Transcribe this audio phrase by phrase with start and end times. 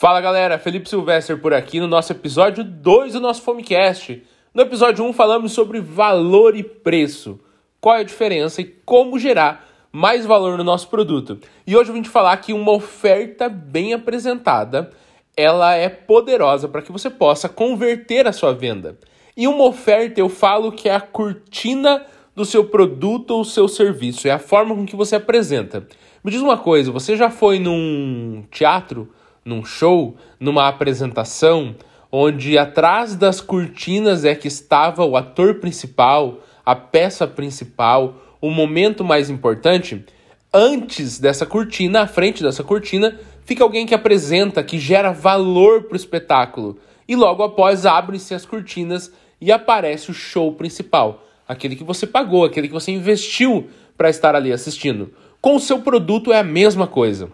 [0.00, 4.22] Fala galera, Felipe Silvestre por aqui no nosso episódio 2 do nosso Fomecast.
[4.54, 7.38] No episódio 1 falamos sobre valor e preço,
[7.78, 11.38] qual é a diferença e como gerar mais valor no nosso produto.
[11.66, 14.88] E hoje eu vim te falar que uma oferta bem apresentada,
[15.36, 18.98] ela é poderosa para que você possa converter a sua venda.
[19.36, 24.26] E uma oferta eu falo que é a cortina do seu produto ou seu serviço,
[24.26, 25.86] é a forma com que você apresenta.
[26.24, 29.06] Me diz uma coisa, você já foi num teatro
[29.50, 31.74] num show, numa apresentação,
[32.10, 39.04] onde atrás das cortinas é que estava o ator principal, a peça principal, o momento
[39.04, 40.04] mais importante,
[40.54, 45.94] antes dessa cortina, à frente dessa cortina, fica alguém que apresenta, que gera valor para
[45.94, 46.78] o espetáculo.
[47.08, 52.44] E logo após abrem-se as cortinas e aparece o show principal, aquele que você pagou,
[52.44, 55.12] aquele que você investiu para estar ali assistindo.
[55.40, 57.30] Com o seu produto é a mesma coisa.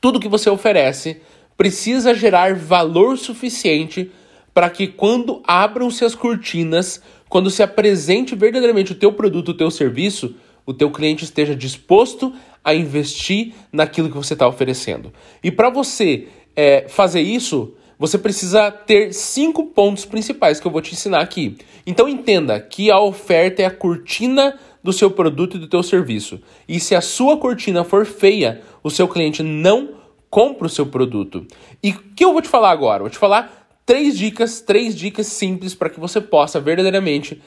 [0.00, 1.20] Tudo que você oferece
[1.56, 4.10] precisa gerar valor suficiente
[4.54, 9.70] para que quando abram-se as cortinas, quando se apresente verdadeiramente o teu produto, o teu
[9.70, 10.34] serviço,
[10.64, 12.32] o teu cliente esteja disposto
[12.64, 15.12] a investir naquilo que você está oferecendo.
[15.42, 20.80] E para você é, fazer isso, você precisa ter cinco pontos principais que eu vou
[20.80, 21.58] te ensinar aqui.
[21.86, 26.40] Então entenda que a oferta é a cortina do seu produto e do teu serviço.
[26.68, 30.00] E se a sua cortina for feia, o seu cliente não
[30.30, 31.46] compra o seu produto.
[31.82, 33.02] E o que eu vou te falar agora?
[33.02, 37.42] vou te falar três dicas, três dicas simples para que você possa verdadeiramente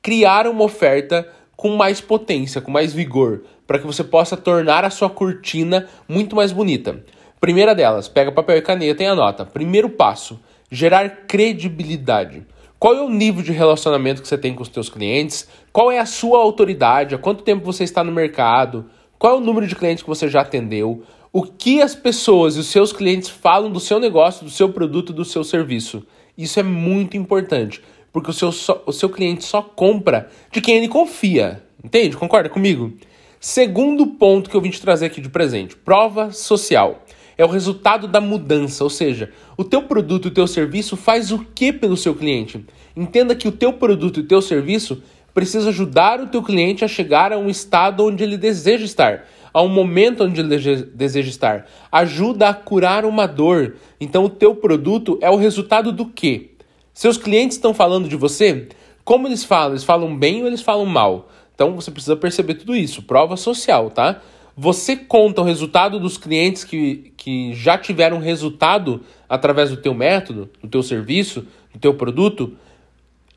[0.00, 4.90] criar uma oferta com mais potência, com mais vigor, para que você possa tornar a
[4.90, 7.04] sua cortina muito mais bonita.
[7.40, 9.44] Primeira delas, pega papel e caneta e anota.
[9.44, 12.46] Primeiro passo, gerar credibilidade.
[12.82, 15.46] Qual é o nível de relacionamento que você tem com os seus clientes?
[15.72, 17.14] Qual é a sua autoridade?
[17.14, 18.86] Há quanto tempo você está no mercado?
[19.20, 21.04] Qual é o número de clientes que você já atendeu?
[21.32, 25.12] O que as pessoas e os seus clientes falam do seu negócio, do seu produto,
[25.12, 26.04] do seu serviço?
[26.36, 27.80] Isso é muito importante,
[28.12, 28.48] porque o seu,
[28.84, 31.62] o seu cliente só compra de quem ele confia.
[31.84, 32.16] Entende?
[32.16, 32.92] Concorda comigo?
[33.38, 37.00] Segundo ponto que eu vim te trazer aqui de presente: prova social
[37.42, 41.40] é o resultado da mudança, ou seja, o teu produto o teu serviço faz o
[41.40, 42.64] que pelo seu cliente?
[42.96, 45.02] Entenda que o teu produto e o teu serviço
[45.34, 49.60] precisa ajudar o teu cliente a chegar a um estado onde ele deseja estar, a
[49.60, 50.56] um momento onde ele
[50.94, 51.66] deseja estar.
[51.90, 53.76] Ajuda a curar uma dor.
[54.00, 56.50] Então o teu produto é o resultado do quê?
[56.94, 58.68] Seus clientes estão falando de você?
[59.04, 59.72] Como eles falam?
[59.72, 61.28] Eles falam bem ou eles falam mal?
[61.54, 63.02] Então você precisa perceber tudo isso.
[63.02, 64.20] Prova social, tá?
[64.56, 70.50] Você conta o resultado dos clientes que, que já tiveram resultado através do teu método,
[70.62, 72.54] do teu serviço, do teu produto?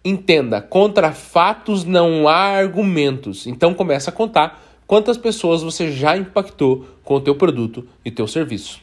[0.04, 3.48] Entenda, contra fatos não há argumentos.
[3.48, 8.28] Então começa a contar quantas pessoas você já impactou com o teu produto e teu
[8.28, 8.82] serviço.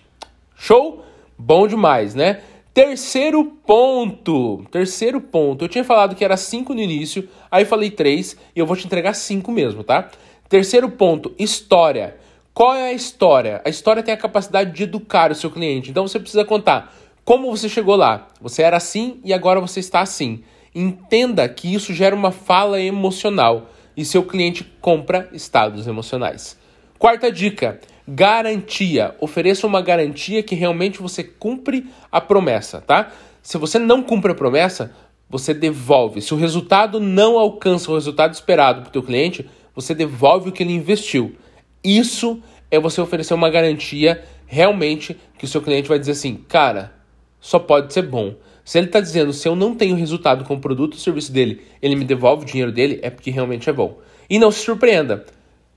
[0.56, 1.04] Show?
[1.38, 2.40] Bom demais, né?
[2.72, 4.64] Terceiro ponto.
[4.70, 5.64] Terceiro ponto.
[5.64, 8.86] Eu tinha falado que era cinco no início, aí falei três e eu vou te
[8.86, 10.08] entregar cinco mesmo, tá?
[10.48, 12.16] Terceiro ponto, história.
[12.54, 13.62] Qual é a história?
[13.64, 15.90] A história tem a capacidade de educar o seu cliente.
[15.90, 18.28] Então você precisa contar como você chegou lá.
[18.40, 20.42] Você era assim e agora você está assim.
[20.74, 26.58] Entenda que isso gera uma fala emocional e seu cliente compra estados emocionais.
[26.98, 29.14] Quarta dica: garantia.
[29.18, 33.12] Ofereça uma garantia que realmente você cumpre a promessa, tá?
[33.42, 34.94] Se você não cumpre a promessa,
[35.28, 36.20] você devolve.
[36.20, 40.52] Se o resultado não alcança o resultado esperado para o teu cliente, você devolve o
[40.52, 41.34] que ele investiu.
[41.84, 46.92] Isso é você oferecer uma garantia realmente que o seu cliente vai dizer assim, cara,
[47.40, 48.34] só pode ser bom.
[48.64, 51.62] Se ele está dizendo, se eu não tenho resultado com o produto ou serviço dele,
[51.80, 53.98] ele me devolve o dinheiro dele, é porque realmente é bom.
[54.30, 55.24] E não se surpreenda,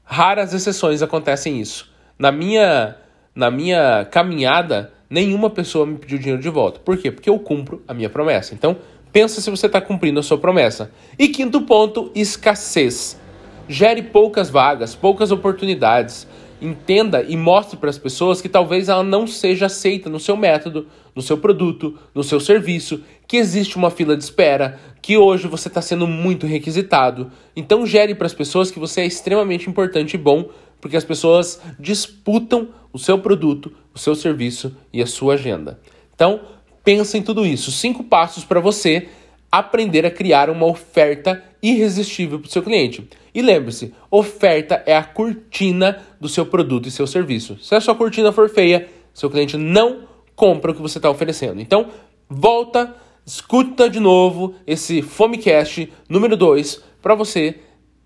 [0.03, 1.91] raras exceções acontecem isso.
[2.17, 2.95] Na minha,
[3.33, 6.79] na minha caminhada, nenhuma pessoa me pediu dinheiro de volta.
[6.79, 7.11] Por quê?
[7.11, 8.53] Porque eu cumpro a minha promessa.
[8.53, 8.77] Então,
[9.11, 10.91] pensa se você está cumprindo a sua promessa.
[11.17, 13.19] E quinto ponto, escassez.
[13.67, 16.27] Gere poucas vagas, poucas oportunidades.
[16.61, 20.87] Entenda e mostre para as pessoas que talvez ela não seja aceita no seu método,
[21.15, 25.67] no seu produto, no seu serviço, que existe uma fila de espera, que hoje você
[25.67, 27.31] está sendo muito requisitado.
[27.55, 31.59] Então gere para as pessoas que você é extremamente importante e bom, porque as pessoas
[31.79, 35.79] disputam o seu produto, o seu serviço e a sua agenda.
[36.13, 36.41] Então,
[36.83, 37.71] pensa em tudo isso.
[37.71, 39.09] Cinco passos para você
[39.51, 43.07] aprender a criar uma oferta irresistível para o seu cliente.
[43.35, 47.59] E lembre-se, oferta é a cortina do seu produto e seu serviço.
[47.61, 51.59] Se a sua cortina for feia, seu cliente não compra o que você está oferecendo.
[51.59, 51.89] Então,
[52.29, 52.95] volta,
[53.25, 57.59] escuta de novo esse Fomecast número 2 para você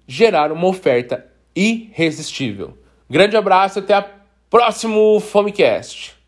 [0.07, 1.23] gerar uma oferta
[1.55, 2.75] irresistível.
[3.07, 4.05] Grande abraço, até o
[4.49, 6.18] próximo Fomecast.